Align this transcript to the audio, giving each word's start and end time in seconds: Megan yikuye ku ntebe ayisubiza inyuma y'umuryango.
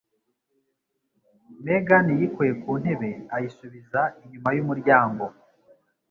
Megan 1.63 2.07
yikuye 2.19 2.53
ku 2.61 2.69
ntebe 2.81 3.09
ayisubiza 3.35 4.01
inyuma 4.23 4.49
y'umuryango. 4.57 5.25